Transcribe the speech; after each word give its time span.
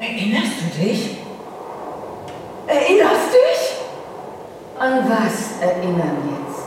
Erinnerst 0.00 0.52
du 0.62 0.82
dich? 0.82 1.18
Erinnerst 2.66 3.34
dich? 3.34 3.76
An 4.78 5.10
was 5.10 5.60
erinnern 5.60 6.16
jetzt? 6.30 6.64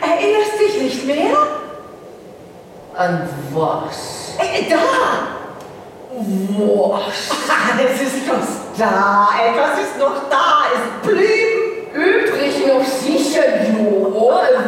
Erinnerst 0.00 0.60
dich 0.60 0.82
nicht 0.82 1.06
mehr? 1.06 1.36
An 2.94 3.28
was? 3.52 4.34
Äh, 4.38 4.70
da! 4.70 4.78
Was? 6.14 7.30
Es 7.80 8.00
ist 8.00 8.28
was 8.28 8.78
da, 8.78 9.28
etwas 9.40 9.80
ist 9.80 9.98
noch 9.98 10.28
da, 10.28 10.64
es 10.74 11.08
blieb. 11.08 11.94
Übrig 11.94 12.66
noch 12.66 12.84
sicher, 12.84 13.42
jo, 13.66 14.14
was? 14.14 14.58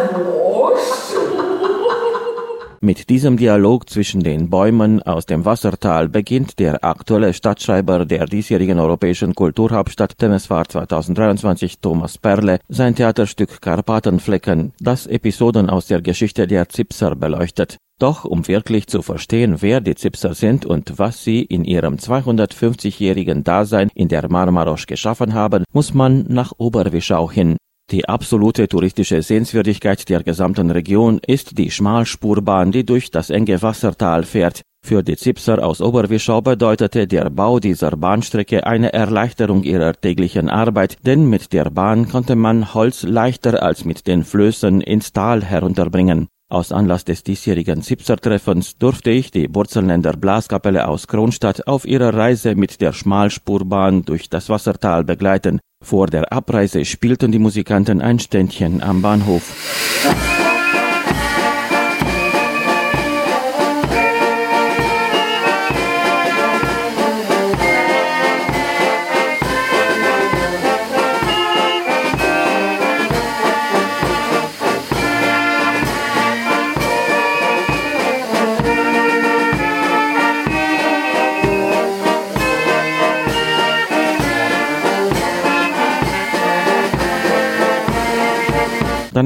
Mit 2.82 3.10
diesem 3.10 3.36
Dialog 3.36 3.90
zwischen 3.90 4.22
den 4.22 4.48
Bäumen 4.48 5.02
aus 5.02 5.26
dem 5.26 5.44
Wassertal 5.44 6.08
beginnt 6.08 6.58
der 6.58 6.82
aktuelle 6.82 7.34
Stadtschreiber 7.34 8.06
der 8.06 8.24
diesjährigen 8.24 8.78
europäischen 8.78 9.34
Kulturhauptstadt 9.34 10.16
Temeswar 10.16 10.66
2023, 10.66 11.80
Thomas 11.80 12.16
Perle, 12.16 12.58
sein 12.70 12.94
Theaterstück 12.94 13.60
Karpatenflecken, 13.60 14.72
das 14.80 15.06
Episoden 15.06 15.68
aus 15.68 15.88
der 15.88 16.00
Geschichte 16.00 16.46
der 16.46 16.70
Zipser 16.70 17.16
beleuchtet. 17.16 17.76
Doch 17.98 18.24
um 18.24 18.48
wirklich 18.48 18.86
zu 18.86 19.02
verstehen, 19.02 19.60
wer 19.60 19.82
die 19.82 19.94
Zipser 19.94 20.32
sind 20.32 20.64
und 20.64 20.98
was 20.98 21.22
sie 21.22 21.42
in 21.42 21.66
ihrem 21.66 21.96
250-jährigen 21.96 23.44
Dasein 23.44 23.90
in 23.94 24.08
der 24.08 24.26
Marmarosch 24.30 24.86
geschaffen 24.86 25.34
haben, 25.34 25.64
muss 25.74 25.92
man 25.92 26.24
nach 26.28 26.52
Oberwischau 26.56 27.30
hin. 27.30 27.58
Die 27.90 28.08
absolute 28.08 28.68
touristische 28.68 29.20
Sehenswürdigkeit 29.20 30.08
der 30.08 30.22
gesamten 30.22 30.70
Region 30.70 31.20
ist 31.26 31.58
die 31.58 31.72
Schmalspurbahn, 31.72 32.70
die 32.70 32.86
durch 32.86 33.10
das 33.10 33.30
enge 33.30 33.60
Wassertal 33.62 34.22
fährt. 34.22 34.62
Für 34.86 35.02
die 35.02 35.16
Zipser 35.16 35.64
aus 35.64 35.80
Oberwischau 35.80 36.40
bedeutete 36.40 37.08
der 37.08 37.30
Bau 37.30 37.58
dieser 37.58 37.90
Bahnstrecke 37.90 38.64
eine 38.64 38.92
Erleichterung 38.92 39.64
ihrer 39.64 39.92
täglichen 39.92 40.48
Arbeit, 40.48 40.98
denn 41.04 41.28
mit 41.28 41.52
der 41.52 41.68
Bahn 41.70 42.08
konnte 42.08 42.36
man 42.36 42.74
Holz 42.74 43.02
leichter 43.02 43.60
als 43.60 43.84
mit 43.84 44.06
den 44.06 44.22
Flößen 44.22 44.80
ins 44.80 45.12
Tal 45.12 45.42
herunterbringen. 45.42 46.28
Aus 46.50 46.72
Anlass 46.72 47.04
des 47.04 47.22
diesjährigen 47.22 47.80
Zipser-Treffens 47.80 48.76
durfte 48.76 49.10
ich 49.10 49.30
die 49.30 49.54
Wurzelländer 49.54 50.14
Blaskapelle 50.14 50.88
aus 50.88 51.06
Kronstadt 51.06 51.68
auf 51.68 51.84
ihrer 51.84 52.12
Reise 52.12 52.56
mit 52.56 52.80
der 52.80 52.92
Schmalspurbahn 52.92 54.04
durch 54.04 54.28
das 54.28 54.48
Wassertal 54.48 55.04
begleiten. 55.04 55.60
Vor 55.80 56.08
der 56.08 56.32
Abreise 56.32 56.84
spielten 56.84 57.30
die 57.30 57.38
Musikanten 57.38 58.00
ein 58.00 58.18
Ständchen 58.18 58.82
am 58.82 59.00
Bahnhof. 59.00 60.39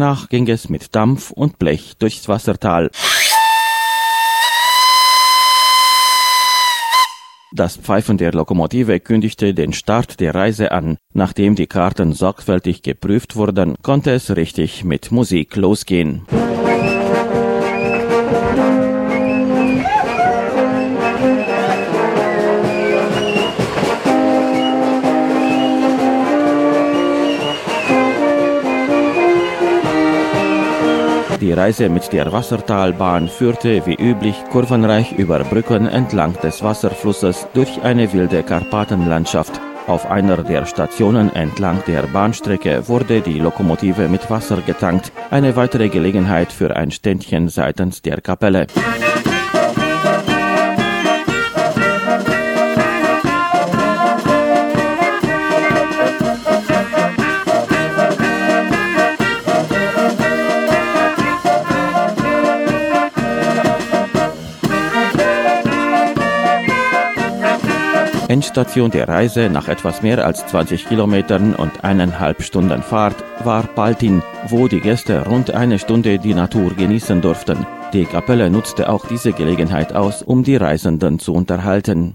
Danach 0.05 0.29
ging 0.29 0.47
es 0.49 0.69
mit 0.69 0.95
Dampf 0.95 1.31
und 1.31 1.59
Blech 1.59 1.95
durchs 1.99 2.29
Wassertal. 2.29 2.91
Das 7.55 7.79
Pfeifen 7.79 8.19
der 8.19 8.33
Lokomotive 8.33 9.01
kündigte 9.01 9.55
den 9.55 9.73
Start 9.73 10.21
der 10.21 10.35
Reise 10.35 10.73
an. 10.73 10.99
Nachdem 11.15 11.55
die 11.55 11.67
Karten 11.67 12.13
sorgfältig 12.13 12.83
geprüft 12.83 13.35
wurden, 13.35 13.77
konnte 13.81 14.11
es 14.11 14.37
richtig 14.37 14.85
mit 14.85 15.11
Musik 15.11 15.57
losgehen. 15.57 16.27
Die 31.45 31.53
Reise 31.53 31.91
mit 31.91 32.11
der 32.15 32.33
Wassertalbahn 32.33 33.29
führte 33.29 33.85
wie 33.85 33.97
üblich 33.97 34.35
kurvenreich 34.51 35.13
über 35.13 35.41
Brücken 35.41 35.87
entlang 35.87 36.33
des 36.41 36.63
Wasserflusses 36.63 37.47
durch 37.53 37.83
eine 37.83 38.11
wilde 38.15 38.43
Karpatenlandschaft. 38.43 39.61
Auf 39.87 40.11
einer 40.11 40.39
der 40.39 40.65
Stationen 40.65 41.31
entlang 41.35 41.83
der 41.87 42.05
Bahnstrecke 42.05 42.89
wurde 42.89 43.21
die 43.21 43.41
Lokomotive 43.41 44.09
mit 44.09 44.31
Wasser 44.31 44.63
getankt, 44.63 45.13
eine 45.31 45.55
weitere 45.55 45.91
Gelegenheit 45.91 46.51
für 46.51 46.75
ein 46.75 46.91
Ständchen 46.91 47.51
seitens 47.51 48.01
der 48.01 48.23
Kapelle. 48.23 48.67
Endstation 68.45 68.91
der 68.91 69.09
Reise 69.09 69.49
nach 69.49 69.69
etwas 69.69 70.03
mehr 70.03 70.23
als 70.23 70.47
20 70.49 70.87
Kilometern 70.87 71.55
und 71.55 71.83
eineinhalb 71.83 72.43
Stunden 72.43 72.83
Fahrt 72.83 73.17
war 73.43 73.63
Paltin, 73.63 74.23
wo 74.49 74.69
die 74.69 74.81
Gäste 74.81 75.27
rund 75.27 75.51
eine 75.53 75.79
Stunde 75.79 76.19
die 76.19 76.35
Natur 76.35 76.75
genießen 76.75 77.23
durften. 77.23 77.67
Die 77.95 78.05
Kapelle 78.05 78.51
nutzte 78.51 78.91
auch 78.91 79.07
diese 79.07 79.33
Gelegenheit 79.33 79.95
aus, 79.95 80.23
um 80.23 80.45
die 80.45 80.57
Reisenden 80.57 81.19
zu 81.19 81.33
unterhalten. 81.33 82.13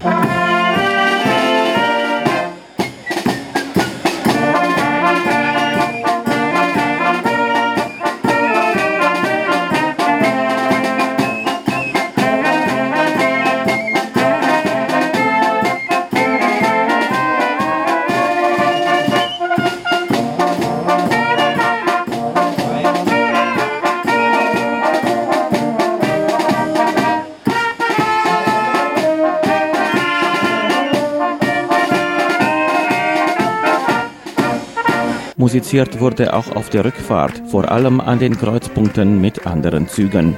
Musiziert 35.70 36.00
wurde 36.00 36.34
auch 36.34 36.56
auf 36.56 36.68
der 36.68 36.84
Rückfahrt, 36.84 37.42
vor 37.46 37.70
allem 37.70 38.00
an 38.00 38.18
den 38.18 38.36
Kreuzpunkten 38.36 39.20
mit 39.20 39.46
anderen 39.46 39.86
Zügen. 39.86 40.34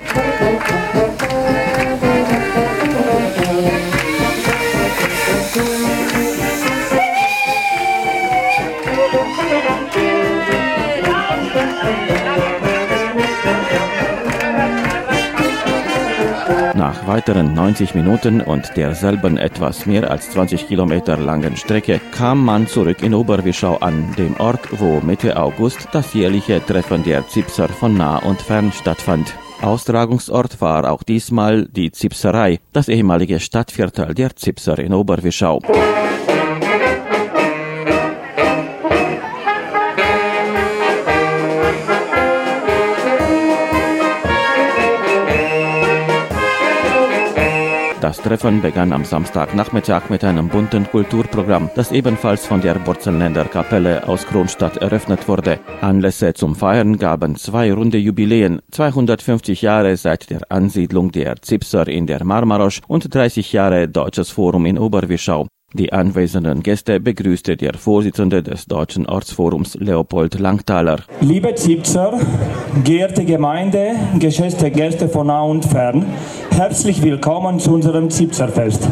Weiteren 17.22 17.54
90 17.54 17.94
Minuten 17.94 18.40
und 18.40 18.76
derselben 18.76 19.36
etwas 19.36 19.86
mehr 19.86 20.10
als 20.10 20.30
20 20.30 20.66
Kilometer 20.66 21.16
langen 21.16 21.56
Strecke 21.56 22.00
kam 22.10 22.44
man 22.44 22.66
zurück 22.66 23.00
in 23.00 23.14
Oberwischau 23.14 23.76
an, 23.76 24.12
dem 24.18 24.34
Ort, 24.40 24.80
wo 24.80 25.00
Mitte 25.00 25.36
August 25.36 25.86
das 25.92 26.14
jährliche 26.14 26.60
Treffen 26.66 27.04
der 27.04 27.28
Zipser 27.28 27.68
von 27.68 27.96
nah 27.96 28.16
und 28.16 28.42
fern 28.42 28.72
stattfand. 28.72 29.34
Austragungsort 29.60 30.60
war 30.60 30.90
auch 30.90 31.04
diesmal 31.04 31.68
die 31.68 31.92
Zipserei, 31.92 32.58
das 32.72 32.88
ehemalige 32.88 33.38
Stadtviertel 33.38 34.14
der 34.14 34.34
Zipser 34.34 34.80
in 34.80 34.92
Oberwischau. 34.92 35.60
Das 48.12 48.20
Treffen 48.20 48.60
begann 48.60 48.92
am 48.92 49.06
Samstagnachmittag 49.06 50.10
mit 50.10 50.22
einem 50.22 50.50
bunten 50.50 50.84
Kulturprogramm, 50.84 51.70
das 51.74 51.92
ebenfalls 51.92 52.44
von 52.44 52.60
der 52.60 52.74
Burzenländer 52.74 53.46
Kapelle 53.46 54.06
aus 54.06 54.26
Kronstadt 54.26 54.76
eröffnet 54.76 55.28
wurde. 55.28 55.58
Anlässe 55.80 56.34
zum 56.34 56.54
Feiern 56.54 56.98
gaben 56.98 57.36
zwei 57.36 57.72
runde 57.72 57.96
Jubiläen, 57.96 58.60
250 58.70 59.62
Jahre 59.62 59.96
seit 59.96 60.28
der 60.28 60.42
Ansiedlung 60.50 61.10
der 61.10 61.40
Zipser 61.40 61.88
in 61.88 62.06
der 62.06 62.22
Marmarosch 62.22 62.82
und 62.86 63.14
30 63.14 63.50
Jahre 63.54 63.88
Deutsches 63.88 64.28
Forum 64.28 64.66
in 64.66 64.78
Oberwischau. 64.78 65.46
Die 65.74 65.90
anwesenden 65.90 66.62
Gäste 66.62 67.00
begrüßte 67.00 67.56
der 67.56 67.72
Vorsitzende 67.72 68.42
des 68.42 68.66
Deutschen 68.66 69.06
Ortsforums 69.06 69.74
Leopold 69.76 70.38
Langthaler. 70.38 70.98
Liebe 71.22 71.54
Zipzer, 71.54 72.20
geehrte 72.84 73.24
Gemeinde, 73.24 73.92
geschätzte 74.18 74.70
Gäste 74.70 75.08
von 75.08 75.28
nah 75.28 75.40
und 75.40 75.64
fern, 75.64 76.04
herzlich 76.50 77.02
willkommen 77.02 77.58
zu 77.58 77.72
unserem 77.72 78.10
Zipzerfest. 78.10 78.86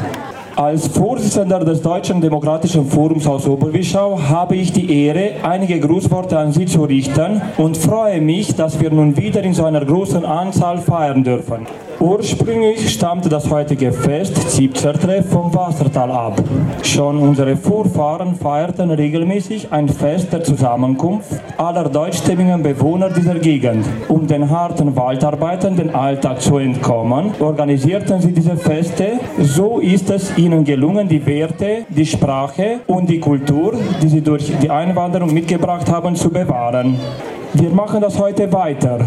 Als 0.56 0.88
Vorsitzender 0.88 1.60
des 1.60 1.82
Deutschen 1.82 2.22
Demokratischen 2.22 2.86
Forums 2.86 3.26
aus 3.26 3.46
Oberwischau 3.46 4.18
habe 4.18 4.56
ich 4.56 4.72
die 4.72 5.04
Ehre, 5.04 5.32
einige 5.42 5.80
Grußworte 5.80 6.38
an 6.38 6.52
Sie 6.52 6.64
zu 6.64 6.84
richten 6.84 7.42
und 7.58 7.76
freue 7.76 8.22
mich, 8.22 8.54
dass 8.54 8.80
wir 8.80 8.90
nun 8.90 9.18
wieder 9.18 9.42
in 9.42 9.52
so 9.52 9.66
einer 9.66 9.84
großen 9.84 10.24
Anzahl 10.24 10.78
feiern 10.78 11.24
dürfen. 11.24 11.66
Ursprünglich 12.00 12.88
stammte 12.88 13.28
das 13.28 13.50
heutige 13.50 13.92
Fest 13.92 14.34
Zipzertreff 14.50 15.28
vom 15.28 15.54
Wassertal 15.54 16.10
ab. 16.10 16.42
Schon 16.82 17.18
unsere 17.18 17.58
Vorfahren 17.58 18.36
feierten 18.36 18.90
regelmäßig 18.90 19.70
ein 19.70 19.86
Fest 19.86 20.32
der 20.32 20.42
Zusammenkunft 20.42 21.28
aller 21.58 21.90
deutschstämmigen 21.90 22.62
Bewohner 22.62 23.10
dieser 23.10 23.34
Gegend. 23.34 23.84
Um 24.08 24.26
den 24.26 24.48
harten 24.48 24.96
Waldarbeiten 24.96 25.76
den 25.76 25.94
Alltag 25.94 26.40
zu 26.40 26.56
entkommen, 26.56 27.34
organisierten 27.38 28.22
sie 28.22 28.32
diese 28.32 28.56
Feste. 28.56 29.20
So 29.38 29.78
ist 29.78 30.08
es 30.08 30.38
ihnen 30.38 30.64
gelungen, 30.64 31.06
die 31.06 31.26
Werte, 31.26 31.84
die 31.90 32.06
Sprache 32.06 32.80
und 32.86 33.10
die 33.10 33.20
Kultur, 33.20 33.74
die 34.02 34.08
sie 34.08 34.22
durch 34.22 34.50
die 34.62 34.70
Einwanderung 34.70 35.34
mitgebracht 35.34 35.90
haben, 35.90 36.16
zu 36.16 36.30
bewahren. 36.30 36.98
Wir 37.54 37.70
machen 37.70 38.00
das 38.00 38.16
heute 38.16 38.52
weiter. 38.52 38.98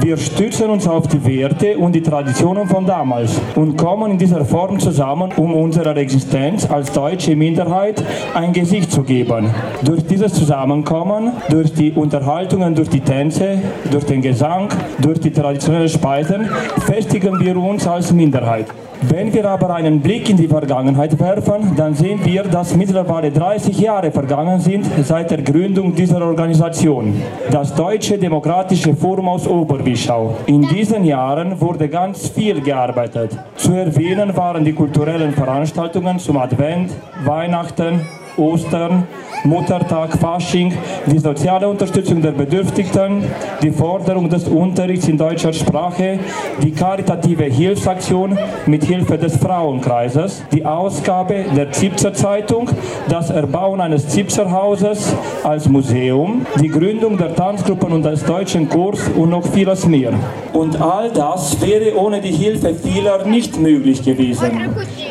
Wir 0.00 0.16
stützen 0.16 0.70
uns 0.70 0.86
auf 0.86 1.08
die 1.08 1.24
Werte 1.24 1.76
und 1.76 1.92
die 1.92 2.02
Traditionen 2.02 2.68
von 2.68 2.86
damals 2.86 3.40
und 3.56 3.76
kommen 3.76 4.12
in 4.12 4.18
dieser 4.18 4.44
Form 4.44 4.78
zusammen, 4.78 5.32
um 5.36 5.52
unserer 5.54 5.96
Existenz 5.96 6.70
als 6.70 6.92
deutsche 6.92 7.34
Minderheit 7.34 8.02
ein 8.32 8.52
Gesicht 8.52 8.92
zu 8.92 9.02
geben. 9.02 9.50
Durch 9.82 10.06
dieses 10.06 10.34
Zusammenkommen, 10.34 11.32
durch 11.48 11.72
die 11.72 11.90
Unterhaltungen, 11.90 12.76
durch 12.76 12.90
die 12.90 13.00
Tänze, 13.00 13.60
durch 13.90 14.04
den 14.04 14.22
Gesang, 14.22 14.68
durch 15.00 15.18
die 15.18 15.32
traditionellen 15.32 15.88
Speisen, 15.88 16.48
festigen 16.86 17.40
wir 17.40 17.56
uns 17.56 17.88
als 17.88 18.12
Minderheit. 18.12 18.66
Wenn 19.02 19.32
wir 19.32 19.48
aber 19.48 19.74
einen 19.74 20.00
Blick 20.00 20.28
in 20.28 20.36
die 20.36 20.46
Vergangenheit 20.46 21.18
werfen, 21.18 21.74
dann 21.74 21.94
sehen 21.94 22.20
wir, 22.22 22.42
dass 22.42 22.76
mittlerweile 22.76 23.30
30 23.30 23.80
Jahre 23.80 24.10
vergangen 24.10 24.60
sind 24.60 24.86
seit 25.02 25.30
der 25.30 25.40
Gründung 25.40 25.94
dieser 25.94 26.20
Organisation, 26.22 27.14
das 27.50 27.74
Deutsche 27.74 28.18
Demokratische 28.18 28.94
Forum 28.94 29.28
aus 29.28 29.48
Oberwischau. 29.48 30.36
In 30.46 30.68
diesen 30.68 31.04
Jahren 31.04 31.58
wurde 31.58 31.88
ganz 31.88 32.28
viel 32.28 32.60
gearbeitet. 32.60 33.30
Zu 33.56 33.72
erwähnen 33.72 34.36
waren 34.36 34.66
die 34.66 34.74
kulturellen 34.74 35.32
Veranstaltungen 35.32 36.18
zum 36.18 36.36
Advent, 36.36 36.92
Weihnachten, 37.24 38.00
Ostern, 38.36 39.04
Muttertag, 39.44 40.18
Fasching, 40.18 40.72
die 41.06 41.18
soziale 41.18 41.68
Unterstützung 41.68 42.20
der 42.20 42.32
Bedürftigen, 42.32 43.24
die 43.62 43.70
Forderung 43.70 44.28
des 44.28 44.46
Unterrichts 44.48 45.08
in 45.08 45.16
deutscher 45.16 45.52
Sprache, 45.52 46.18
die 46.62 46.72
karitative 46.72 47.44
Hilfsaktion 47.44 48.38
mit 48.66 48.84
Hilfe 48.84 49.16
des 49.16 49.36
Frauenkreises, 49.36 50.42
die 50.52 50.64
Ausgabe 50.64 51.44
der 51.56 51.72
Zipser 51.72 52.12
Zeitung, 52.12 52.68
das 53.08 53.30
Erbauen 53.30 53.80
eines 53.80 54.08
Zipserhauses 54.08 55.14
als 55.42 55.68
Museum, 55.68 56.44
die 56.60 56.68
Gründung 56.68 57.16
der 57.16 57.34
Tanzgruppen 57.34 57.92
und 57.92 58.02
des 58.04 58.24
deutschen 58.24 58.68
Chors 58.68 59.00
und 59.16 59.30
noch 59.30 59.46
vieles 59.46 59.86
mehr. 59.86 60.12
Und 60.52 60.80
all 60.80 61.10
das 61.10 61.60
wäre 61.60 61.96
ohne 61.96 62.20
die 62.20 62.32
Hilfe 62.32 62.74
vieler 62.74 63.24
nicht 63.24 63.58
möglich 63.58 64.02
gewesen, 64.02 64.50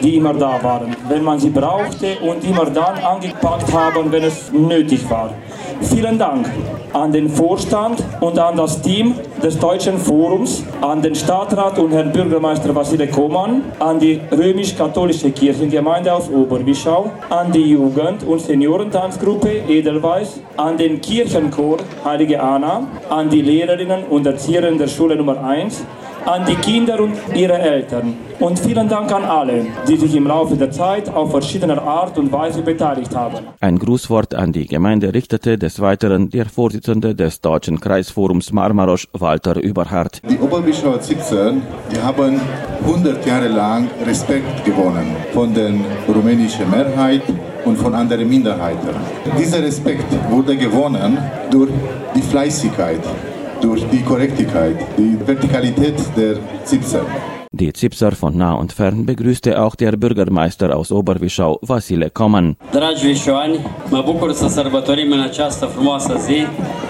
die 0.03 0.17
immer 0.17 0.33
da 0.33 0.61
waren, 0.61 0.95
wenn 1.07 1.23
man 1.23 1.39
sie 1.39 1.49
brauchte 1.49 2.17
und 2.19 2.43
immer 2.43 2.65
dann 2.65 2.99
angepackt 3.09 3.71
haben, 3.73 4.11
wenn 4.11 4.23
es 4.23 4.51
nötig 4.51 5.09
war. 5.09 5.31
Vielen 5.81 6.19
Dank 6.19 6.49
an 6.93 7.11
den 7.11 7.29
Vorstand 7.29 8.03
und 8.19 8.37
an 8.37 8.57
das 8.57 8.81
Team 8.81 9.15
des 9.41 9.57
Deutschen 9.57 9.97
Forums, 9.97 10.63
an 10.81 11.01
den 11.01 11.15
Stadtrat 11.15 11.79
und 11.79 11.91
Herrn 11.91 12.11
Bürgermeister 12.11 12.73
Vasile 12.75 13.07
Koman, 13.07 13.63
an 13.79 13.99
die 13.99 14.19
römisch-katholische 14.31 15.31
Kirchengemeinde 15.31 16.13
aus 16.13 16.29
Oberwischau, 16.29 17.11
an 17.29 17.51
die 17.51 17.71
Jugend- 17.71 18.23
und 18.23 18.41
Seniorentanzgruppe 18.41 19.49
Edelweiß, 19.67 20.41
an 20.57 20.77
den 20.77 20.99
Kirchenchor 20.99 21.77
Heilige 22.03 22.41
Anna, 22.41 22.87
an 23.09 23.29
die 23.29 23.41
Lehrerinnen 23.41 24.03
und 24.09 24.25
Erzieherinnen 24.25 24.79
der 24.79 24.87
Schule 24.87 25.15
Nummer 25.15 25.43
1, 25.43 25.83
an 26.25 26.45
die 26.45 26.55
Kinder 26.55 26.99
und 26.99 27.15
ihre 27.35 27.57
Eltern. 27.57 28.15
Und 28.39 28.57
vielen 28.57 28.87
Dank 28.87 29.11
an 29.11 29.23
alle, 29.23 29.65
die 29.87 29.97
sich 29.97 30.15
im 30.15 30.27
Laufe 30.27 30.55
der 30.55 30.71
Zeit 30.71 31.09
auf 31.09 31.31
verschiedene 31.31 31.81
Art 31.81 32.17
und 32.17 32.31
Weise 32.31 32.61
beteiligt 32.61 33.13
haben. 33.15 33.37
Ein 33.59 33.77
Grußwort 33.77 34.33
an 34.33 34.53
die 34.53 34.65
Gemeinde 34.65 35.13
richtete 35.13 35.57
des 35.57 35.81
Weiteren 35.81 36.29
der 36.29 36.45
Vorsitzende 36.45 37.15
des 37.15 37.41
Deutschen 37.41 37.79
Kreisforums 37.79 38.51
Marmarosch, 38.51 39.07
Walter 39.13 39.57
Überhardt. 39.59 40.21
Die 40.29 40.37
Oberbischauer 40.39 41.01
Zipser, 41.01 41.53
die 41.91 41.99
haben 42.01 42.39
100 42.85 43.25
Jahre 43.25 43.49
lang 43.49 43.89
Respekt 44.05 44.63
gewonnen 44.63 45.15
von 45.33 45.53
der 45.53 45.71
rumänischen 46.07 46.69
Mehrheit 46.69 47.23
und 47.65 47.77
von 47.77 47.93
anderen 47.93 48.27
Minderheiten. 48.27 48.95
Dieser 49.37 49.61
Respekt 49.61 50.05
wurde 50.29 50.55
gewonnen 50.55 51.17
durch 51.51 51.69
die 52.15 52.21
Fleißigkeit, 52.21 53.01
durch 53.61 53.83
die 53.91 54.03
Korrektigkeit, 54.03 54.77
die 54.97 55.17
Vertikalität 55.25 55.97
der 56.15 56.35
Zipser. 56.63 57.05
Die 57.51 57.73
Zipser 57.73 58.11
von 58.11 58.37
nah 58.37 58.53
und 58.53 58.73
fern 58.73 59.05
begrüßte 59.05 59.59
auch 59.59 59.75
der 59.75 59.97
Bürgermeister 59.97 60.75
aus 60.75 60.91
Oberwischau, 60.91 61.59
Vasile 61.61 62.09
Koman. 62.09 62.55
Dragi 62.71 63.05
vișoani, 63.05 63.59
mă 63.89 64.01
bucur 64.05 64.33
să 64.33 64.47
sărbătorim 64.47 65.11
în 65.11 65.19
această 65.19 65.65
frumoasă 65.65 66.15
zi 66.25 66.45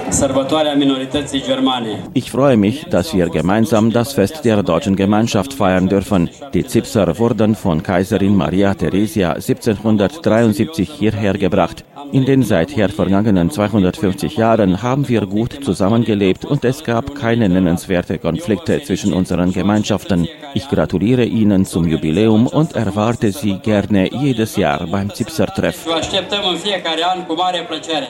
sărbătoarea 0.10 0.76
minorității 0.76 1.44
germane. 1.44 2.04
Ich 2.12 2.30
freue 2.30 2.56
mich, 2.56 2.88
dass 2.90 3.12
wir 3.12 3.30
gemeinsam 3.30 3.90
das 3.90 4.14
Fest 4.14 4.42
der 4.42 4.62
deutschen 4.62 4.96
Gemeinschaft 4.96 5.54
feiern 5.54 5.88
dürfen. 5.88 6.30
Die 6.52 6.66
Zipser 6.68 7.18
wurden 7.18 7.54
von 7.54 7.82
Kaiserin 7.82 8.36
Maria 8.36 8.74
Theresia 8.74 9.30
1773 9.30 10.90
hierher 11.00 11.38
gebracht. 11.38 11.86
In 12.12 12.26
den 12.26 12.42
seither 12.42 12.90
vergangenen 12.90 13.52
250 13.52 14.36
Jahren 14.36 14.82
haben 14.82 15.08
wir 15.08 15.28
gut 15.28 15.64
zusammengelebt 15.64 16.44
und 16.44 16.66
es 16.66 16.84
gab 16.84 17.14
keine 17.14 17.48
nennenswerte 17.48 18.18
Konflikte 18.18 18.82
zwischen 18.82 19.14
unseren 19.14 19.54
Gemeinschaften. 19.54 20.28
Ich 20.56 20.68
gratuliere 20.70 21.26
Ihnen 21.26 21.66
zum 21.66 21.88
Jubiläum 21.88 22.48
und 22.48 22.76
erwarte 22.76 23.32
Sie 23.32 23.60
gerne 23.60 24.10
jedes 24.12 24.56
Jahr 24.56 24.88
beim 24.88 25.14
Zipser-Treff. 25.14 25.86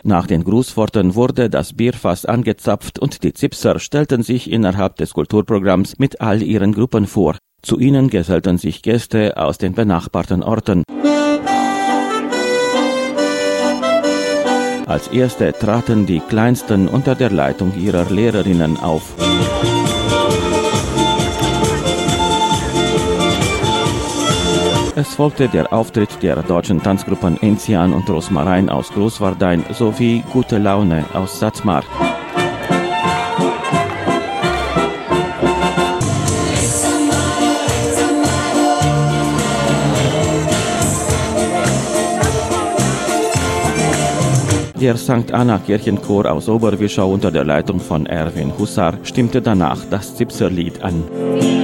Nach 0.03 0.27
den 0.27 0.44
Grußworten 0.46 1.15
wurde 1.15 1.50
das 1.50 1.74
Bierfass 1.74 2.25
angezapft 2.25 3.00
und 3.00 3.24
die 3.24 3.34
Zipser 3.34 3.79
stellten 3.79 4.24
sich 4.24 4.50
innerhalb 4.50 4.96
des 4.96 5.13
Kulturprogramms 5.13 6.00
mit 6.00 6.22
all 6.22 6.41
ihren 6.41 6.74
Gruppen 6.74 7.06
vor. 7.06 7.36
Zu 7.62 7.77
ihnen 7.77 8.10
gesellten 8.10 8.58
sich 8.58 8.82
Gäste 8.82 9.36
aus 9.36 9.58
den 9.58 9.74
benachbarten 9.74 10.44
Orten. 10.44 10.84
Als 14.89 15.08
erste 15.10 15.53
traten 15.53 16.08
die 16.08 16.19
Kleinsten 16.19 16.88
unter 16.88 17.13
der 17.13 17.29
Leitung 17.29 17.75
ihrer 17.75 18.10
Lehrerinnen 18.10 18.79
auf. 18.79 19.03
Es 24.96 25.13
folgte 25.13 25.48
der 25.48 25.72
Auftritt 25.72 26.24
der 26.24 26.41
deutschen 26.41 26.81
Tanzgruppen 26.81 27.39
Enzian 27.39 27.93
und 27.93 28.10
Rosmarin 28.10 28.67
aus 28.67 28.89
Großwardein 28.89 29.63
sowie 29.74 30.24
Gute 30.34 30.58
Laune 30.58 31.05
aus 31.13 31.39
Satzmar. 31.39 31.84
Der 44.79 44.95
St. 44.95 45.33
Anna 45.33 45.57
Kirchenchor 45.57 46.31
aus 46.31 46.48
Oberwischau 46.48 47.12
unter 47.12 47.31
der 47.31 47.43
Leitung 47.43 47.81
von 47.81 48.05
Erwin 48.05 48.57
Hussar 48.57 48.98
stimmte 49.03 49.41
danach 49.41 49.83
das 49.89 50.15
Zipserlied 50.15 50.81
an. 50.81 51.59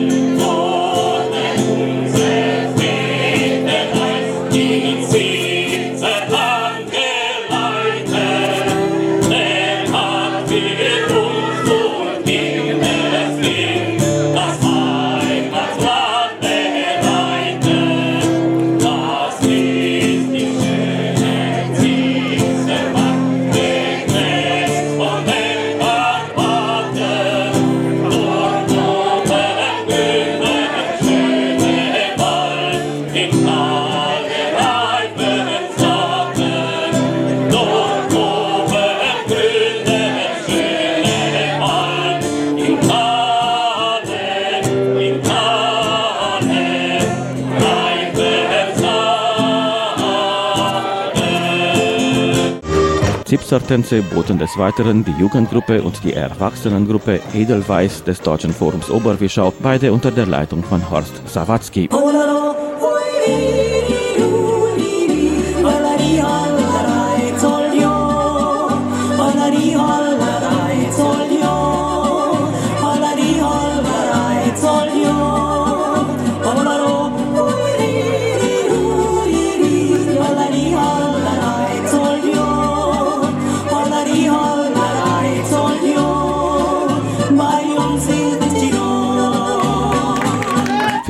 Zipser-Tänze 53.45 54.01
boten 54.01 54.39
des 54.39 54.57
Weiteren 54.57 55.05
die 55.05 55.11
Jugendgruppe 55.11 55.83
und 55.83 56.03
die 56.03 56.13
Erwachsenengruppe 56.13 57.19
Edelweiß 57.31 58.03
des 58.03 58.19
Deutschen 58.19 58.51
Forums 58.51 58.89
Oberwischau, 58.89 59.53
beide 59.61 59.93
unter 59.93 60.09
der 60.09 60.25
Leitung 60.25 60.63
von 60.63 60.89
Horst 60.89 61.21
Sawatzki. 61.27 61.87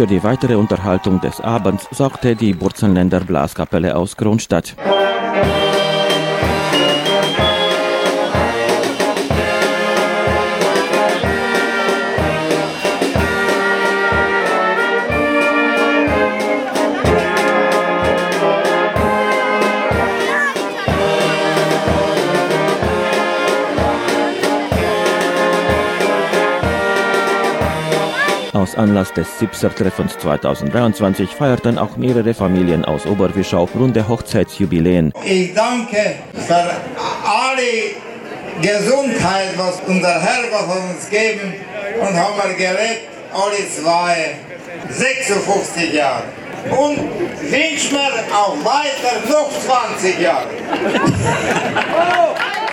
Für 0.06 0.14
die 0.14 0.24
weitere 0.24 0.54
Unterhaltung 0.54 1.20
des 1.20 1.42
Abends 1.42 1.88
sorgte 1.90 2.36
die 2.36 2.54
Burzenländer 2.54 3.22
Blaskapelle 3.22 3.98
aus 3.98 4.16
Kronstadt. 4.16 4.76
Aus 28.66 28.74
Anlass 28.76 29.14
des 29.14 29.28
Sipser-Treffens 29.38 30.18
2023 30.18 31.30
feierten 31.30 31.78
auch 31.78 31.98
mehrere 31.98 32.34
Familien 32.34 32.84
aus 32.84 33.06
Oberwischau 33.06 33.70
runde 33.76 34.08
Hochzeitsjubiläen. 34.08 35.14
Ich 35.24 35.54
danke 35.54 36.16
für 36.34 36.56
alle 36.56 37.94
Gesundheit, 38.64 39.56
was 39.56 39.82
unser 39.86 40.20
Herrgott 40.20 40.78
uns 40.84 41.08
geben 41.12 41.54
und 42.02 42.16
haben 42.16 42.34
wir 42.44 42.56
gelebt, 42.56 43.08
alle 43.32 43.70
zwei, 43.70 44.34
56 44.90 45.94
Jahre. 45.94 46.24
Und 46.72 46.98
wünsche 47.42 47.94
mir 47.94 48.10
auch 48.36 48.58
weiter 48.66 49.30
noch 49.30 49.52
20 49.60 50.20
Jahre. 50.20 50.50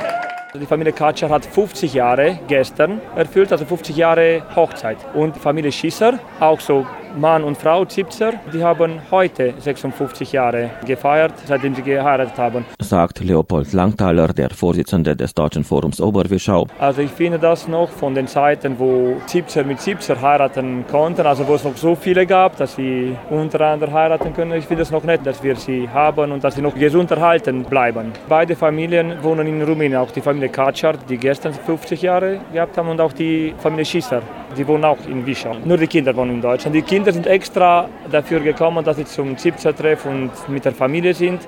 Die 0.54 0.66
Familie 0.66 0.92
Katscher 0.92 1.30
hat 1.30 1.46
50 1.46 1.94
Jahre 1.94 2.38
gestern 2.46 3.00
erfüllt, 3.16 3.50
also 3.52 3.64
50 3.64 3.96
Jahre 3.96 4.42
Hochzeit. 4.54 4.98
Und 5.14 5.34
die 5.34 5.40
Familie 5.40 5.72
Schisser, 5.72 6.18
auch 6.40 6.60
so 6.60 6.86
Mann 7.16 7.44
und 7.44 7.56
Frau 7.58 7.84
Zipzer, 7.84 8.32
die 8.52 8.62
haben 8.62 9.00
heute 9.10 9.54
56 9.58 10.32
Jahre 10.32 10.70
gefeiert, 10.86 11.32
seitdem 11.46 11.74
sie 11.74 11.82
geheiratet 11.82 12.38
haben. 12.38 12.64
Sagt 12.80 13.20
Leopold 13.20 13.72
Langthaler, 13.72 14.28
der 14.28 14.50
Vorsitzende 14.50 15.16
des 15.16 15.34
Deutschen 15.34 15.64
Forums 15.64 16.00
Oberwischau. 16.00 16.66
Also 16.78 17.02
ich 17.02 17.10
finde 17.10 17.38
das 17.38 17.68
noch 17.68 17.90
von 17.90 18.14
den 18.14 18.26
Zeiten, 18.26 18.78
wo 18.78 19.16
Zipzer 19.26 19.64
mit 19.64 19.80
Zipzer 19.80 20.20
heiraten 20.20 20.84
konnten, 20.90 21.26
also 21.26 21.46
wo 21.46 21.54
es 21.54 21.64
noch 21.64 21.76
so 21.76 21.94
viele 21.94 22.26
gab, 22.26 22.56
dass 22.56 22.76
sie 22.76 23.16
untereinander 23.30 23.92
heiraten 23.92 24.32
können. 24.32 24.52
Ich 24.52 24.66
finde 24.66 24.82
es 24.82 24.90
noch 24.90 25.04
nett, 25.04 25.20
dass 25.24 25.42
wir 25.42 25.56
sie 25.56 25.88
haben 25.88 26.32
und 26.32 26.44
dass 26.44 26.54
sie 26.54 26.62
noch 26.62 26.74
gesund 26.74 27.10
erhalten 27.10 27.64
bleiben. 27.64 28.12
Beide 28.28 28.56
Familien 28.56 29.22
wohnen 29.22 29.46
in 29.46 29.62
Rumänien, 29.62 30.00
auch 30.00 30.10
die 30.10 30.20
Familie 30.20 30.48
Kaczar, 30.48 30.94
die 31.08 31.18
gestern 31.18 31.52
50 31.52 32.02
Jahre 32.02 32.40
gehabt 32.52 32.76
haben 32.78 32.88
und 32.88 33.00
auch 33.00 33.12
die 33.12 33.54
Familie 33.58 33.84
Schisser, 33.84 34.22
die 34.56 34.66
wohnen 34.66 34.84
auch 34.84 34.98
in 35.08 35.26
Wischau. 35.26 35.56
Nur 35.64 35.76
die 35.76 35.86
Kinder 35.86 36.14
wohnen 36.14 36.34
in 36.34 36.40
Deutschland. 36.40 36.76
Die 36.76 36.82
Kinder 36.82 37.01
sind 37.10 37.26
extra 37.26 37.88
dafür 38.10 38.38
gekommen, 38.40 38.84
dass 38.84 38.96
sie 38.96 39.04
zum 39.04 39.36
Zipzer-Treff 39.36 40.06
und 40.06 40.30
mit 40.48 40.64
der 40.64 40.72
Familie 40.72 41.14
sind. 41.14 41.40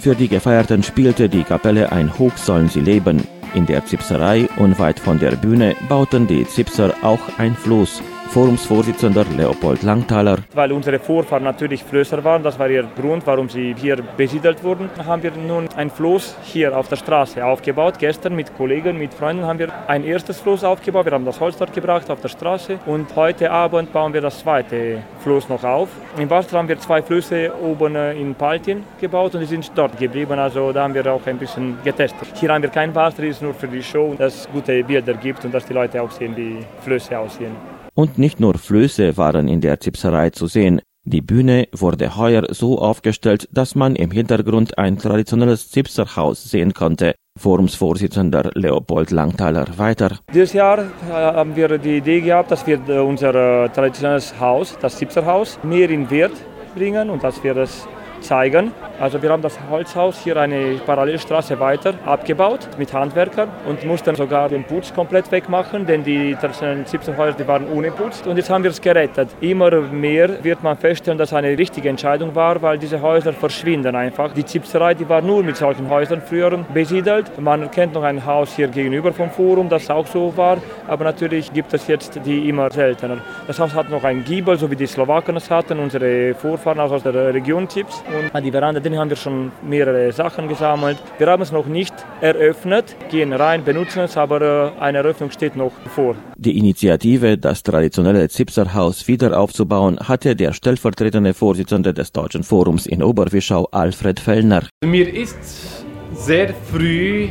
Für 0.00 0.14
die 0.14 0.28
Gefeierten 0.28 0.82
spielte 0.82 1.28
die 1.28 1.44
Kapelle 1.44 1.92
ein 1.92 2.18
Hoch 2.18 2.36
sollen 2.36 2.68
sie 2.68 2.80
leben. 2.80 3.26
In 3.54 3.66
der 3.66 3.84
Zipserei 3.84 4.48
unweit 4.56 5.00
von 5.00 5.18
der 5.18 5.32
Bühne 5.32 5.74
bauten 5.88 6.26
die 6.26 6.46
Zipser 6.46 6.94
auch 7.02 7.38
ein 7.38 7.56
Floß. 7.56 8.02
Forumsvorsitzender 8.28 9.24
Leopold 9.36 9.82
Langthaler. 9.82 10.38
Weil 10.54 10.72
unsere 10.72 10.98
Vorfahren 10.98 11.44
natürlich 11.44 11.82
Flößer 11.82 12.22
waren, 12.22 12.42
das 12.42 12.58
war 12.58 12.68
ihr 12.68 12.84
Grund, 13.00 13.26
warum 13.26 13.48
sie 13.48 13.74
hier 13.78 13.96
besiedelt 14.16 14.62
wurden, 14.62 14.90
haben 15.06 15.22
wir 15.22 15.32
nun 15.32 15.68
ein 15.76 15.90
Floß 15.90 16.36
hier 16.42 16.76
auf 16.76 16.88
der 16.88 16.96
Straße 16.96 17.44
aufgebaut. 17.44 17.94
Gestern 17.98 18.36
mit 18.36 18.56
Kollegen, 18.56 18.98
mit 18.98 19.14
Freunden 19.14 19.44
haben 19.44 19.58
wir 19.58 19.68
ein 19.88 20.04
erstes 20.04 20.40
Floß 20.40 20.64
aufgebaut. 20.64 21.06
Wir 21.06 21.12
haben 21.12 21.24
das 21.24 21.40
Holz 21.40 21.56
dort 21.56 21.72
gebracht 21.72 22.10
auf 22.10 22.20
der 22.20 22.28
Straße 22.28 22.78
und 22.86 23.14
heute 23.16 23.50
Abend 23.50 23.92
bauen 23.92 24.12
wir 24.12 24.20
das 24.20 24.40
zweite 24.40 25.02
Floß 25.20 25.48
noch 25.48 25.64
auf. 25.64 25.88
In 26.18 26.28
Basel 26.28 26.58
haben 26.58 26.68
wir 26.68 26.78
zwei 26.78 27.02
Flöße 27.02 27.52
oben 27.62 27.96
in 27.96 28.34
Paltien 28.34 28.84
gebaut 29.00 29.34
und 29.34 29.40
die 29.40 29.46
sind 29.46 29.70
dort 29.74 29.98
geblieben. 29.98 30.38
Also 30.38 30.72
da 30.72 30.82
haben 30.82 30.94
wir 30.94 31.06
auch 31.12 31.26
ein 31.26 31.38
bisschen 31.38 31.78
getestet. 31.84 32.28
Hier 32.34 32.50
haben 32.52 32.62
wir 32.62 32.70
kein 32.70 32.94
Wasser, 32.94 33.22
das 33.22 33.36
ist 33.36 33.42
nur 33.42 33.54
für 33.54 33.68
die 33.68 33.82
Show, 33.82 34.14
dass 34.18 34.34
es 34.34 34.48
gute 34.50 34.82
Bilder 34.84 35.14
gibt 35.14 35.44
und 35.44 35.54
dass 35.54 35.64
die 35.64 35.72
Leute 35.72 36.02
auch 36.02 36.10
sehen, 36.10 36.36
wie 36.36 36.58
Flöße 36.82 37.18
aussehen. 37.18 37.75
Und 37.96 38.18
nicht 38.18 38.40
nur 38.40 38.58
Flöße 38.58 39.16
waren 39.16 39.48
in 39.48 39.62
der 39.62 39.80
Zipserei 39.80 40.28
zu 40.28 40.48
sehen. 40.48 40.82
Die 41.04 41.22
Bühne 41.22 41.66
wurde 41.72 42.14
heuer 42.18 42.42
so 42.50 42.78
aufgestellt, 42.78 43.48
dass 43.52 43.74
man 43.74 43.96
im 43.96 44.10
Hintergrund 44.10 44.76
ein 44.76 44.98
traditionelles 44.98 45.70
Zipserhaus 45.70 46.44
sehen 46.44 46.74
konnte. 46.74 47.14
Forumsvorsitzender 47.38 48.50
Leopold 48.54 49.12
Langthaler 49.12 49.66
weiter. 49.78 50.18
Dieses 50.34 50.52
Jahr 50.52 50.84
haben 51.10 51.56
wir 51.56 51.78
die 51.78 51.96
Idee 51.96 52.20
gehabt, 52.20 52.50
dass 52.50 52.66
wir 52.66 52.80
unser 53.02 53.72
traditionelles 53.72 54.38
Haus, 54.38 54.76
das 54.78 54.98
Zipserhaus, 54.98 55.58
mehr 55.62 55.88
in 55.88 56.10
Wert 56.10 56.34
bringen 56.74 57.08
und 57.08 57.24
dass 57.24 57.42
wir 57.42 57.54
das 57.54 57.88
zeigen. 58.20 58.72
Also 58.98 59.20
wir 59.20 59.28
haben 59.30 59.42
das 59.42 59.58
Holzhaus 59.70 60.18
hier 60.24 60.38
eine 60.38 60.80
Parallelstraße 60.86 61.60
weiter 61.60 61.94
abgebaut 62.06 62.66
mit 62.78 62.94
Handwerkern 62.94 63.50
und 63.68 63.84
mussten 63.84 64.14
sogar 64.14 64.48
den 64.48 64.64
Putz 64.64 64.94
komplett 64.94 65.30
wegmachen, 65.30 65.84
denn 65.84 66.02
die 66.02 66.34
traditionellen 66.34 66.86
Zipserhäuser 66.86 67.36
die 67.36 67.46
waren 67.46 67.70
ohne 67.70 67.90
Putz 67.90 68.22
und 68.26 68.38
jetzt 68.38 68.48
haben 68.48 68.64
wir 68.64 68.70
es 68.70 68.80
gerettet. 68.80 69.28
Immer 69.40 69.82
mehr 69.82 70.42
wird 70.42 70.62
man 70.62 70.78
feststellen, 70.78 71.18
dass 71.18 71.28
es 71.28 71.34
eine 71.34 71.58
richtige 71.58 71.90
Entscheidung 71.90 72.34
war, 72.34 72.62
weil 72.62 72.78
diese 72.78 73.02
Häuser 73.02 73.34
verschwinden 73.34 73.94
einfach. 73.94 74.32
Die 74.32 74.44
Zipserei, 74.44 74.94
die 74.94 75.06
war 75.06 75.20
nur 75.20 75.42
mit 75.42 75.58
solchen 75.58 75.90
Häusern 75.90 76.22
früher 76.22 76.56
besiedelt. 76.72 77.38
Man 77.38 77.70
kennt 77.70 77.92
noch 77.92 78.02
ein 78.02 78.24
Haus 78.24 78.56
hier 78.56 78.68
gegenüber 78.68 79.12
vom 79.12 79.30
Forum, 79.30 79.68
das 79.68 79.90
auch 79.90 80.06
so 80.06 80.34
war, 80.38 80.56
aber 80.88 81.04
natürlich 81.04 81.52
gibt 81.52 81.74
es 81.74 81.86
jetzt 81.86 82.18
die 82.24 82.48
immer 82.48 82.70
seltener. 82.70 83.18
Das 83.46 83.58
Haus 83.60 83.74
hat 83.74 83.90
noch 83.90 84.04
einen 84.04 84.24
Giebel, 84.24 84.56
so 84.56 84.70
wie 84.70 84.76
die 84.76 84.86
Slowaken 84.86 85.36
es 85.36 85.50
hatten, 85.50 85.78
unsere 85.78 86.34
Vorfahren 86.34 86.80
aus 86.80 87.02
der 87.02 87.34
Region 87.34 87.68
Zips 87.68 88.02
und 88.32 88.42
die 88.42 88.50
Veranda 88.50 88.85
drin 88.86 88.98
haben 88.98 89.10
wir 89.10 89.16
schon 89.16 89.52
mehrere 89.62 90.12
Sachen 90.12 90.48
gesammelt. 90.48 90.98
Wir 91.18 91.26
haben 91.26 91.42
es 91.42 91.52
noch 91.52 91.66
nicht 91.66 91.94
eröffnet, 92.20 92.96
gehen 93.10 93.32
rein, 93.32 93.64
benutzen 93.64 94.00
es, 94.00 94.16
aber 94.16 94.72
eine 94.78 94.98
Eröffnung 94.98 95.30
steht 95.30 95.56
noch 95.56 95.72
vor. 95.94 96.14
Die 96.36 96.56
Initiative, 96.56 97.36
das 97.36 97.62
traditionelle 97.62 98.28
Zipserhaus 98.28 99.08
wieder 99.08 99.38
aufzubauen, 99.38 99.98
hatte 99.98 100.36
der 100.36 100.52
stellvertretende 100.52 101.34
Vorsitzende 101.34 101.92
des 101.92 102.12
Deutschen 102.12 102.44
Forums 102.44 102.86
in 102.86 103.02
Oberwischau, 103.02 103.68
Alfred 103.72 104.20
Fellner. 104.20 104.62
Mir 104.84 105.12
ist 105.12 105.84
sehr 106.14 106.54
früh 106.70 107.28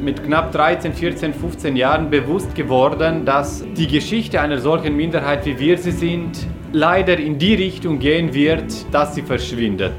mit 0.00 0.24
knapp 0.24 0.52
13, 0.52 0.92
14, 0.92 1.34
15 1.34 1.76
Jahren 1.76 2.10
bewusst 2.10 2.54
geworden, 2.54 3.24
dass 3.24 3.64
die 3.76 3.86
Geschichte 3.86 4.40
einer 4.40 4.58
solchen 4.58 4.94
Minderheit, 4.94 5.44
wie 5.46 5.58
wir 5.58 5.78
sie 5.78 5.90
sind, 5.90 6.46
leider 6.72 7.18
in 7.18 7.38
die 7.38 7.54
Richtung 7.54 7.98
gehen 7.98 8.34
wird, 8.34 8.72
dass 8.92 9.14
sie 9.14 9.22
verschwindet. 9.22 9.94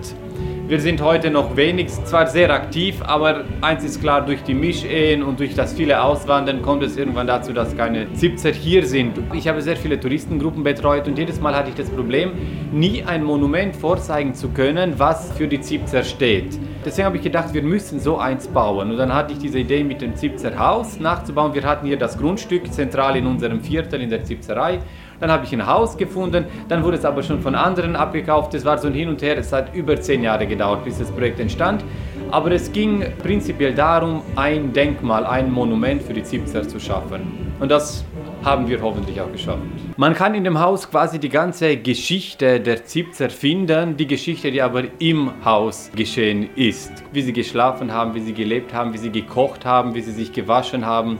Wir 0.67 0.81
sind 0.81 1.01
heute 1.01 1.31
noch 1.31 1.55
wenig, 1.55 1.87
zwar 1.87 2.27
sehr 2.27 2.53
aktiv, 2.53 3.01
aber 3.01 3.45
eins 3.61 3.85
ist 3.85 4.01
klar, 4.01 4.25
durch 4.25 4.43
die 4.43 4.53
Mischehen 4.53 5.23
und 5.23 5.39
durch 5.39 5.55
das 5.55 5.73
viele 5.73 6.03
Auswandern 6.03 6.61
kommt 6.61 6.83
es 6.83 6.97
irgendwann 6.97 7.25
dazu, 7.25 7.53
dass 7.53 7.77
keine 7.77 8.07
70 8.13 8.53
hier 8.57 8.85
sind. 8.85 9.17
Ich 9.31 9.47
habe 9.47 9.61
sehr 9.61 9.77
viele 9.77 9.97
Touristengruppen 9.97 10.65
betreut 10.65 11.07
und 11.07 11.17
jedes 11.17 11.39
Mal 11.39 11.55
hatte 11.55 11.69
ich 11.69 11.75
das 11.75 11.89
Problem, 11.89 12.31
nie 12.73 13.01
ein 13.01 13.23
Monument 13.23 13.77
vorzeigen 13.77 14.33
zu 14.33 14.49
können, 14.49 14.99
was 14.99 15.31
für 15.37 15.47
die 15.47 15.61
Zipzer 15.61 16.03
steht. 16.03 16.59
Deswegen 16.83 17.05
habe 17.05 17.15
ich 17.15 17.23
gedacht, 17.23 17.53
wir 17.53 17.63
müssen 17.63 18.01
so 18.01 18.17
eins 18.17 18.49
bauen. 18.49 18.91
Und 18.91 18.97
dann 18.97 19.13
hatte 19.13 19.31
ich 19.31 19.39
diese 19.39 19.59
Idee 19.59 19.85
mit 19.85 20.01
dem 20.01 20.17
Zipzer 20.17 20.59
Haus 20.59 20.99
nachzubauen. 20.99 21.53
Wir 21.53 21.63
hatten 21.63 21.87
hier 21.87 21.97
das 21.97 22.17
Grundstück 22.17 22.73
zentral 22.73 23.15
in 23.15 23.25
unserem 23.25 23.61
Viertel 23.61 24.01
in 24.01 24.09
der 24.09 24.25
Zipzerei. 24.25 24.79
Dann 25.19 25.31
habe 25.31 25.45
ich 25.45 25.53
ein 25.53 25.65
Haus 25.65 25.97
gefunden, 25.97 26.45
dann 26.67 26.83
wurde 26.83 26.97
es 26.97 27.05
aber 27.05 27.23
schon 27.23 27.41
von 27.41 27.55
anderen 27.55 27.95
abgekauft. 27.95 28.53
Es 28.53 28.65
war 28.65 28.77
so 28.77 28.87
ein 28.87 28.93
Hin 28.93 29.09
und 29.09 29.21
Her, 29.21 29.37
es 29.37 29.51
hat 29.51 29.73
über 29.73 29.99
zehn 29.99 30.23
Jahre 30.23 30.45
gedauert, 30.45 30.83
bis 30.85 30.99
das 30.99 31.11
Projekt 31.11 31.39
entstand. 31.39 31.83
Aber 32.29 32.51
es 32.51 32.71
ging 32.71 33.05
prinzipiell 33.23 33.73
darum, 33.73 34.21
ein 34.35 34.73
Denkmal, 34.73 35.25
ein 35.25 35.51
Monument 35.51 36.01
für 36.03 36.13
die 36.13 36.23
Zipzer 36.23 36.67
zu 36.67 36.79
schaffen. 36.79 37.55
Und 37.59 37.71
das 37.71 38.03
haben 38.43 38.67
wir 38.67 38.81
hoffentlich 38.81 39.19
auch 39.19 39.31
geschafft. 39.31 39.61
Man 39.97 40.13
kann 40.13 40.35
in 40.35 40.43
dem 40.43 40.59
Haus 40.59 40.89
quasi 40.89 41.19
die 41.19 41.29
ganze 41.29 41.77
Geschichte 41.77 42.59
der 42.59 42.85
Zipzer 42.85 43.29
finden, 43.29 43.97
die 43.97 44.07
Geschichte, 44.07 44.51
die 44.51 44.61
aber 44.61 44.83
im 44.99 45.31
Haus 45.43 45.89
geschehen 45.95 46.49
ist. 46.55 46.91
Wie 47.11 47.21
sie 47.21 47.33
geschlafen 47.33 47.91
haben, 47.91 48.13
wie 48.13 48.21
sie 48.21 48.33
gelebt 48.33 48.73
haben, 48.73 48.93
wie 48.93 48.99
sie 48.99 49.11
gekocht 49.11 49.65
haben, 49.65 49.95
wie 49.95 50.01
sie 50.01 50.11
sich 50.11 50.31
gewaschen 50.31 50.85
haben, 50.85 51.17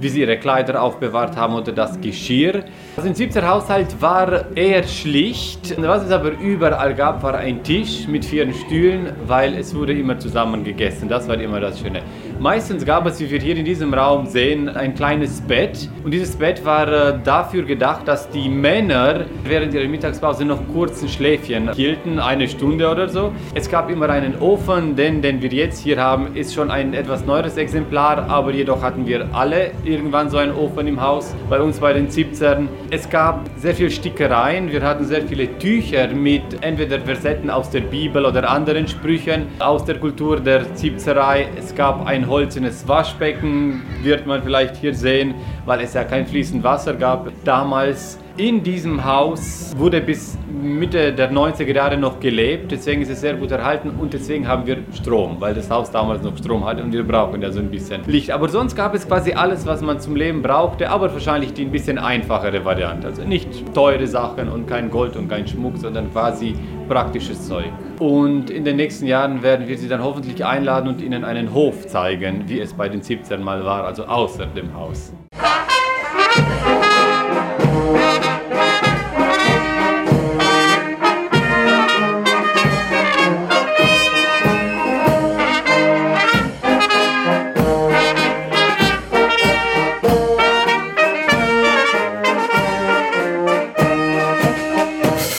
wie 0.00 0.08
sie 0.08 0.20
ihre 0.20 0.38
Kleider 0.38 0.82
aufbewahrt 0.82 1.36
haben 1.36 1.54
oder 1.54 1.72
das 1.72 2.00
Geschirr. 2.00 2.64
Also 2.96 3.08
im 3.08 3.14
17. 3.14 3.46
Haushalt 3.46 4.00
war 4.00 4.56
eher 4.56 4.82
schlicht. 4.84 5.76
Was 5.78 6.04
es 6.04 6.10
aber 6.10 6.30
überall 6.30 6.94
gab, 6.94 7.22
war 7.22 7.34
ein 7.34 7.62
Tisch 7.62 8.08
mit 8.08 8.24
vier 8.24 8.52
Stühlen, 8.52 9.12
weil 9.26 9.54
es 9.56 9.74
wurde 9.74 9.92
immer 9.92 10.18
zusammen 10.18 10.64
gegessen. 10.64 11.08
Das 11.08 11.28
war 11.28 11.38
immer 11.38 11.60
das 11.60 11.78
Schöne. 11.78 12.02
Meistens 12.40 12.86
gab 12.86 13.06
es, 13.06 13.20
wie 13.20 13.30
wir 13.30 13.38
hier 13.38 13.54
in 13.54 13.66
diesem 13.66 13.92
Raum 13.92 14.24
sehen, 14.24 14.66
ein 14.70 14.94
kleines 14.94 15.42
Bett. 15.42 15.90
Und 16.02 16.10
dieses 16.10 16.34
Bett 16.34 16.64
war 16.64 16.88
äh, 16.88 17.18
dafür 17.22 17.64
gedacht, 17.64 18.08
dass 18.08 18.30
die 18.30 18.48
Männer 18.48 19.26
während 19.44 19.74
ihrer 19.74 19.86
Mittagspause 19.86 20.46
noch 20.46 20.66
kurzen 20.72 21.06
Schläfchen 21.06 21.70
hielten, 21.74 22.18
eine 22.18 22.48
Stunde 22.48 22.90
oder 22.90 23.10
so. 23.10 23.32
Es 23.54 23.68
gab 23.68 23.90
immer 23.90 24.08
einen 24.08 24.38
Ofen, 24.40 24.96
denn 24.96 25.20
den 25.20 25.42
wir 25.42 25.50
jetzt 25.50 25.82
hier 25.82 26.00
haben, 26.00 26.34
ist 26.34 26.54
schon 26.54 26.70
ein 26.70 26.94
etwas 26.94 27.26
neueres 27.26 27.58
Exemplar, 27.58 28.26
aber 28.30 28.52
jedoch 28.52 28.80
hatten 28.80 29.06
wir 29.06 29.28
alle 29.34 29.72
irgendwann 29.84 30.30
so 30.30 30.38
einen 30.38 30.54
Ofen 30.54 30.86
im 30.86 30.98
Haus, 30.98 31.34
bei 31.50 31.60
uns 31.60 31.78
bei 31.78 31.92
den 31.92 32.08
Zipzern. 32.08 32.70
Es 32.90 33.10
gab 33.10 33.50
sehr 33.58 33.74
viele 33.74 33.90
Stickereien, 33.90 34.72
wir 34.72 34.80
hatten 34.80 35.04
sehr 35.04 35.20
viele 35.20 35.58
Tücher 35.58 36.08
mit 36.08 36.42
entweder 36.62 37.00
Versetten 37.00 37.50
aus 37.50 37.68
der 37.68 37.82
Bibel 37.82 38.24
oder 38.24 38.48
anderen 38.48 38.88
Sprüchen 38.88 39.48
aus 39.58 39.84
der 39.84 39.98
Kultur 39.98 40.40
der 40.40 40.74
Zipzerei. 40.74 41.46
Es 41.58 41.74
gab 41.74 42.06
ein 42.06 42.29
holzernes 42.30 42.88
Waschbecken, 42.88 43.82
wird 44.02 44.26
man 44.26 44.42
vielleicht 44.42 44.76
hier 44.76 44.94
sehen, 44.94 45.34
weil 45.66 45.80
es 45.80 45.92
ja 45.92 46.04
kein 46.04 46.26
fließend 46.26 46.64
Wasser 46.64 46.94
gab 46.94 47.30
damals. 47.44 48.18
In 48.40 48.62
diesem 48.62 49.04
Haus 49.04 49.74
wurde 49.76 50.00
bis 50.00 50.38
Mitte 50.62 51.12
der 51.12 51.30
90er 51.30 51.74
Jahre 51.74 51.98
noch 51.98 52.20
gelebt, 52.20 52.72
deswegen 52.72 53.02
ist 53.02 53.10
es 53.10 53.20
sehr 53.20 53.34
gut 53.34 53.50
erhalten 53.50 53.90
und 54.00 54.14
deswegen 54.14 54.48
haben 54.48 54.66
wir 54.66 54.78
Strom, 54.94 55.36
weil 55.40 55.52
das 55.52 55.68
Haus 55.70 55.90
damals 55.90 56.22
noch 56.22 56.34
Strom 56.38 56.64
hatte 56.64 56.82
und 56.82 56.90
wir 56.90 57.06
brauchen 57.06 57.42
ja 57.42 57.52
so 57.52 57.60
ein 57.60 57.70
bisschen 57.70 58.00
Licht. 58.06 58.30
Aber 58.30 58.48
sonst 58.48 58.74
gab 58.74 58.94
es 58.94 59.06
quasi 59.06 59.34
alles, 59.34 59.66
was 59.66 59.82
man 59.82 60.00
zum 60.00 60.16
Leben 60.16 60.40
brauchte, 60.40 60.88
aber 60.88 61.12
wahrscheinlich 61.12 61.52
die 61.52 61.66
ein 61.66 61.70
bisschen 61.70 61.98
einfachere 61.98 62.64
Variante. 62.64 63.08
Also 63.08 63.24
nicht 63.24 63.74
teure 63.74 64.06
Sachen 64.06 64.48
und 64.48 64.66
kein 64.66 64.88
Gold 64.88 65.16
und 65.16 65.28
kein 65.28 65.46
Schmuck, 65.46 65.76
sondern 65.76 66.10
quasi 66.10 66.54
praktisches 66.88 67.46
Zeug. 67.46 67.68
Und 67.98 68.48
in 68.48 68.64
den 68.64 68.76
nächsten 68.76 69.06
Jahren 69.06 69.42
werden 69.42 69.68
wir 69.68 69.76
Sie 69.76 69.86
dann 69.86 70.02
hoffentlich 70.02 70.42
einladen 70.46 70.88
und 70.88 71.02
Ihnen 71.02 71.24
einen 71.24 71.52
Hof 71.52 71.86
zeigen, 71.88 72.44
wie 72.46 72.60
es 72.60 72.72
bei 72.72 72.88
den 72.88 73.02
17 73.02 73.42
Mal 73.42 73.66
war, 73.66 73.84
also 73.84 74.06
außer 74.06 74.46
dem 74.46 74.72
Haus. 74.72 75.12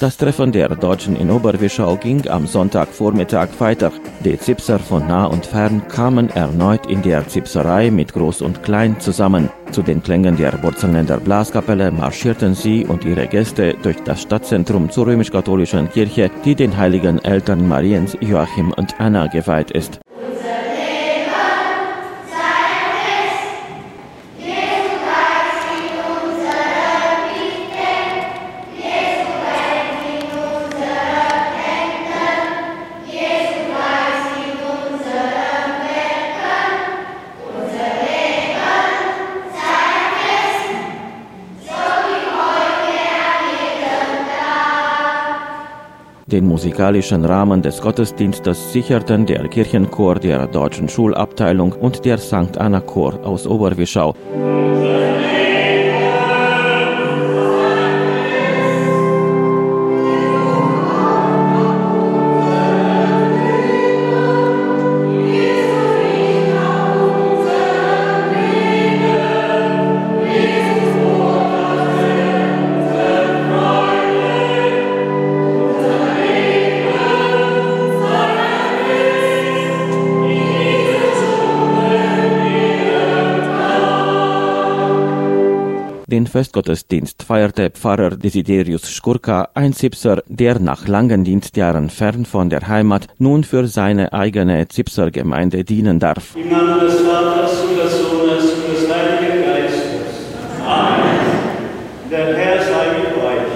Das 0.01 0.17
Treffen 0.17 0.51
der 0.51 0.69
Deutschen 0.69 1.15
in 1.15 1.29
Oberwischau 1.29 1.95
ging 1.95 2.27
am 2.27 2.47
Sonntagvormittag 2.47 3.49
weiter. 3.59 3.91
Die 4.25 4.35
Zipser 4.35 4.79
von 4.79 5.07
nah 5.07 5.27
und 5.27 5.45
fern 5.45 5.83
kamen 5.89 6.31
erneut 6.31 6.87
in 6.87 7.03
der 7.03 7.27
Zipserei 7.27 7.91
mit 7.91 8.11
Groß 8.11 8.41
und 8.41 8.63
Klein 8.63 8.99
zusammen. 8.99 9.51
Zu 9.71 9.83
den 9.83 10.01
Klängen 10.01 10.37
der 10.37 10.63
Wurzelländer 10.63 11.17
Blaskapelle 11.17 11.91
marschierten 11.91 12.55
sie 12.55 12.83
und 12.83 13.05
ihre 13.05 13.27
Gäste 13.27 13.75
durch 13.83 14.01
das 14.03 14.23
Stadtzentrum 14.23 14.89
zur 14.89 15.05
römisch-katholischen 15.05 15.91
Kirche, 15.91 16.31
die 16.45 16.55
den 16.55 16.75
heiligen 16.77 17.23
Eltern 17.23 17.67
Mariens, 17.67 18.17
Joachim 18.21 18.73
und 18.75 18.99
Anna 18.99 19.27
geweiht 19.27 19.69
ist. 19.69 19.99
Den 46.31 46.47
musikalischen 46.47 47.25
Rahmen 47.25 47.61
des 47.61 47.81
Gottesdienstes 47.81 48.71
sicherten 48.71 49.25
der 49.25 49.49
Kirchenchor 49.49 50.15
der 50.15 50.47
Deutschen 50.47 50.87
Schulabteilung 50.87 51.73
und 51.73 52.05
der 52.05 52.17
St. 52.17 52.57
Anna 52.57 52.79
Chor 52.79 53.19
aus 53.25 53.45
Oberwischau. 53.45 54.15
Festgottesdienst 86.51 87.23
feierte 87.23 87.69
Pfarrer 87.69 88.17
Desiderius 88.17 88.91
Schkurka, 88.91 89.47
ein 89.53 89.71
Zipser, 89.71 90.21
der 90.27 90.59
nach 90.59 90.85
langen 90.85 91.23
Dienstjahren 91.23 91.89
fern 91.89 92.25
von 92.25 92.49
der 92.49 92.67
Heimat 92.67 93.07
nun 93.19 93.45
für 93.45 93.67
seine 93.67 94.11
eigene 94.11 94.67
Zipser-Gemeinde 94.67 95.63
dienen 95.63 95.99
darf. 95.99 96.35
Im 96.35 96.49
Namen 96.49 96.81
des 96.81 96.99
Vaters 96.99 97.53
und 97.61 97.77
des 97.77 98.01
Sohnes 98.01 98.43
und 98.51 98.75
des 98.75 98.93
Heiligen 98.93 99.45
Geistes. 99.45 99.81
Amen. 100.67 101.19
Der 102.11 102.35
Herr 102.35 102.61
sei 102.61 102.85
mit 102.99 103.15
euch. 103.15 103.47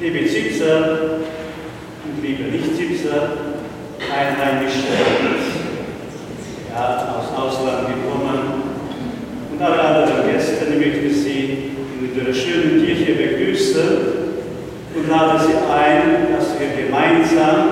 Liebe 0.00 0.26
Zipser 0.26 1.18
und 2.02 2.22
liebe 2.22 2.44
Nicht-Zipser, 2.44 3.28
Einheimische, 4.10 4.78
ja, 6.72 7.18
aus 7.18 7.28
Ausland 7.38 7.95
und 9.58 9.64
alle 9.64 9.80
anderen 9.82 10.30
Gäste, 10.30 10.66
ich 10.70 10.78
möchte 10.78 11.10
Sie 11.10 11.72
in 11.98 12.10
unserer 12.10 12.34
schönen 12.34 12.84
Kirche 12.84 13.14
begrüßen 13.14 13.82
und 14.94 15.08
lade 15.08 15.40
Sie 15.44 15.54
ein, 15.54 16.36
dass 16.36 16.60
wir 16.60 16.84
gemeinsam 16.84 17.70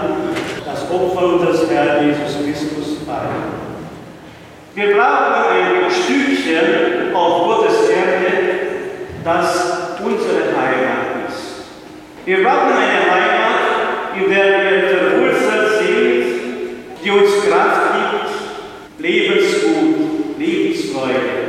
das 0.64 0.90
Opfer 0.90 1.26
unseres 1.34 1.68
Herrn 1.70 2.06
Jesus 2.06 2.38
Christus 2.42 2.98
feiern. 3.06 3.52
Wir 4.74 4.94
brauchen 4.94 5.34
ein 5.52 5.90
Stückchen 5.90 7.14
auf 7.14 7.44
Gottes 7.44 7.88
Erde, 7.90 8.32
das 9.22 9.98
unsere 10.02 10.56
Heimat 10.56 11.28
ist. 11.28 11.64
Wir 12.24 12.42
brauchen 12.42 12.72
eine 12.72 13.12
Heimat, 13.12 14.16
in 14.16 14.30
der 14.30 14.44
wir 14.46 14.88
verwurzelt 14.88 15.78
sind, 15.80 17.04
die 17.04 17.10
uns 17.10 17.46
Kraft 17.46 17.82
gibt, 17.94 19.00
Lebensmut, 19.00 20.38
Lebensfreude. 20.38 21.44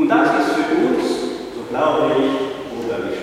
Und 0.00 0.08
das 0.08 0.28
ist 0.28 0.54
für 0.54 0.86
uns, 0.86 1.10
so 1.54 1.62
glaube 1.68 2.12
ich, 2.16 2.74
wunderlich. 2.74 3.18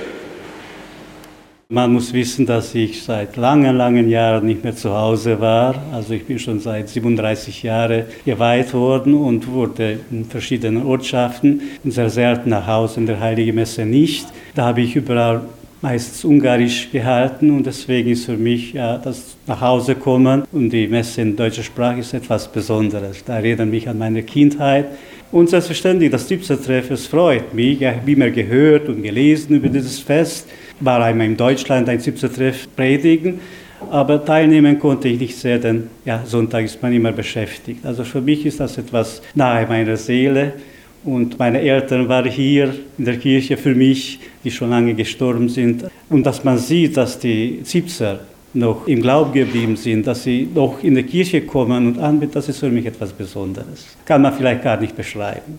Man 1.70 1.92
muss 1.92 2.14
wissen, 2.14 2.46
dass 2.46 2.74
ich 2.76 3.04
seit 3.04 3.36
langen, 3.36 3.76
langen 3.76 4.08
Jahren 4.08 4.46
nicht 4.46 4.64
mehr 4.64 4.74
zu 4.74 4.90
Hause 4.94 5.42
war. 5.42 5.76
Also 5.92 6.14
ich 6.14 6.24
bin 6.24 6.40
schon 6.40 6.62
seit 6.62 6.88
37 6.88 7.62
Jahren 7.62 8.06
geweiht 8.24 8.74
worden 8.74 9.14
und 9.14 9.48
wurde 9.48 10.00
in 10.10 10.24
verschiedenen 10.24 10.86
Ortschaften 10.86 11.62
sehr 11.84 12.10
selten 12.10 12.52
nach 12.52 12.68
Hause 12.68 13.02
in 13.02 13.06
der 13.06 13.20
Heiligen 13.20 13.56
Messe 13.56 13.86
nicht. 13.86 14.28
Da 14.56 14.64
habe 14.64 14.80
ich 14.80 14.96
überall 14.96 15.42
meistens 15.82 16.24
Ungarisch 16.24 16.90
gehalten 16.90 17.52
und 17.52 17.66
deswegen 17.66 18.12
ist 18.12 18.28
für 18.28 18.38
mich 18.38 18.72
ja, 18.72 18.98
das 18.98 19.36
nach 19.46 19.60
Hause 19.60 19.96
kommen 19.96 20.44
und 20.54 20.70
die 20.70 20.88
Messe 20.88 21.22
in 21.22 21.36
deutscher 21.36 21.64
Sprache 21.64 22.00
ist 22.00 22.14
etwas 22.14 22.50
Besonderes. 22.50 23.26
Da 23.26 23.40
erinnert 23.40 23.68
mich 23.68 23.90
an 23.90 23.98
meine 23.98 24.24
Kindheit 24.24 24.86
und 25.34 25.50
selbstverständlich, 25.50 26.10
das 26.10 26.28
Zipser-Treffen, 26.28 26.94
es 26.94 27.08
freut 27.08 27.54
mich, 27.54 27.82
ja, 27.82 27.94
wie 28.06 28.16
man 28.16 28.34
gehört 28.34 28.88
und 28.88 29.04
gelesen 29.04 29.58
über 29.58 29.68
dieses 29.68 30.00
Fest. 30.00 30.48
War 30.80 31.04
einmal 31.04 31.28
in 31.28 31.38
Deutschland 31.38 31.90
ein 31.90 32.00
Zipser-Treff 32.00 32.68
predigen, 32.76 33.40
aber 33.90 34.24
teilnehmen 34.24 34.80
konnte 34.80 35.08
ich 35.08 35.20
nicht 35.20 35.38
sehr, 35.38 35.60
denn 35.60 35.90
ja, 36.06 36.24
Sonntag 36.26 36.66
ist 36.66 36.82
man 36.82 36.94
immer 36.94 37.12
beschäftigt. 37.12 37.86
Also 37.86 38.04
für 38.04 38.22
mich 38.22 38.46
ist 38.46 38.60
das 38.60 38.78
etwas 38.78 39.22
nahe 39.36 39.66
meiner 39.68 39.98
Seele 39.98 40.54
Und 41.08 41.40
meine 41.40 41.62
Eltern 41.62 42.10
waren 42.10 42.30
hier 42.30 42.74
in 42.98 43.06
der 43.06 43.18
Kirche 43.18 43.56
für 43.56 43.74
mich, 43.74 44.20
die 44.44 44.52
schon 44.52 44.70
lange 44.70 44.94
gestorben 44.94 45.48
sind. 45.48 45.86
Und 46.10 46.26
dass 46.26 46.44
man 46.44 46.58
sieht, 46.58 46.98
dass 46.98 47.18
die 47.18 47.62
Zipser 47.64 48.20
noch 48.54 48.88
im 48.88 49.02
Glauben 49.02 49.32
geblieben 49.32 49.78
sind, 49.78 50.06
dass 50.06 50.24
sie 50.24 50.50
noch 50.54 50.84
in 50.84 50.96
die 50.96 51.04
Kirche 51.04 51.42
kommen 51.42 51.88
und 51.88 52.00
anbeten, 52.00 52.34
das 52.34 52.50
ist 52.50 52.60
für 52.60 52.70
mich 52.70 52.86
etwas 52.86 53.14
Besonderes. 53.14 53.96
Kann 54.04 54.22
man 54.22 54.34
vielleicht 54.34 54.64
gar 54.64 54.80
nicht 54.80 54.98
beschreiben. 54.98 55.58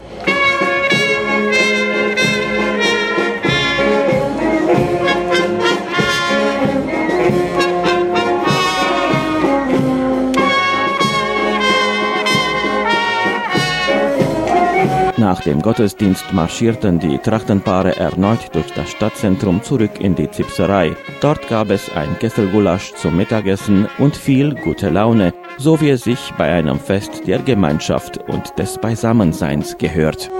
Dem 15.48 15.62
Gottesdienst 15.62 16.34
marschierten 16.34 16.98
die 16.98 17.16
Trachtenpaare 17.16 17.96
erneut 17.96 18.54
durch 18.54 18.70
das 18.74 18.90
Stadtzentrum 18.90 19.62
zurück 19.62 19.98
in 19.98 20.14
die 20.14 20.30
Zipserei. 20.30 20.94
Dort 21.22 21.48
gab 21.48 21.70
es 21.70 21.90
ein 21.90 22.18
Kesselgulasch 22.18 22.92
zum 22.96 23.16
Mittagessen 23.16 23.88
und 23.96 24.14
viel 24.14 24.54
gute 24.54 24.90
Laune, 24.90 25.32
so 25.56 25.80
wie 25.80 25.88
es 25.88 26.04
sich 26.04 26.34
bei 26.36 26.52
einem 26.52 26.78
Fest 26.78 27.26
der 27.26 27.38
Gemeinschaft 27.38 28.18
und 28.28 28.58
des 28.58 28.76
Beisammenseins 28.76 29.78
gehört. 29.78 30.30